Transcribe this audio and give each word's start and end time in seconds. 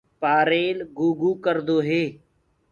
پآريل 0.21 0.77
گھوگھو 0.97 1.31
ڪردو 1.43 1.77
هي۔ 1.87 2.03